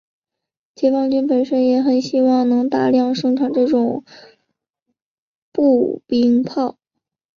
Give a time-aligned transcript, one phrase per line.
[0.73, 4.03] 解放军本身也很希望能大量生产这种
[5.51, 6.79] 步兵炮。